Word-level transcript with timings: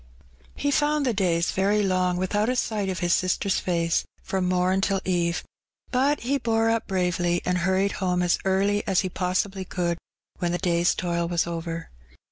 He 0.55 0.71
found 0.71 1.05
the 1.05 1.13
days 1.13 1.51
very 1.51 1.83
long 1.83 2.17
without 2.17 2.49
a 2.49 2.55
sight 2.55 2.89
of 2.89 3.01
his 3.01 3.13
sister's 3.13 3.59
face 3.59 4.03
from 4.23 4.49
mom 4.49 4.81
till 4.81 4.99
eve. 5.05 5.43
But 5.91 6.21
he 6.21 6.39
bore 6.39 6.71
up 6.71 6.87
bravely, 6.87 7.39
and 7.45 7.59
hurried 7.59 7.91
home 7.91 8.23
as 8.23 8.39
early 8.43 8.81
as 8.87 9.01
he 9.01 9.09
possibly 9.09 9.63
could 9.63 9.99
when 10.39 10.53
the 10.53 10.57
day's 10.57 10.95
toil 10.95 11.27
was 11.27 11.45
over. 11.45 11.91